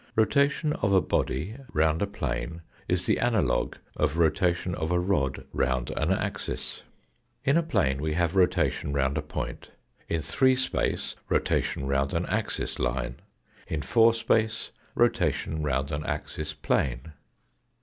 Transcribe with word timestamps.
Rotation 0.15 0.73
of 0.73 0.93
a 0.93 0.99
body 0.99 1.57
round 1.73 2.01
a 2.01 2.07
plane 2.07 2.63
is 2.87 3.05
the 3.05 3.19
analogue 3.19 3.75
of 3.95 4.17
rotation 4.17 4.73
of 4.73 4.89
a 4.89 4.97
rod 4.99 5.45
round 5.53 5.91
an 5.91 6.09
axis. 6.11 6.81
In 7.43 7.55
a 7.55 7.61
plane 7.61 8.01
we 8.01 8.13
have 8.13 8.35
rotation 8.35 8.93
round 8.93 9.15
a 9.15 9.21
point, 9.21 9.69
in 10.09 10.23
three 10.23 10.55
space 10.55 11.15
rotation 11.29 11.85
round 11.85 12.15
an 12.15 12.25
axis 12.25 12.79
line, 12.79 13.17
in 13.67 13.83
four 13.83 14.15
space 14.15 14.71
rotation 14.95 15.61
round 15.61 15.91
an 15.91 16.03
axis 16.03 16.51
plane. 16.55 17.13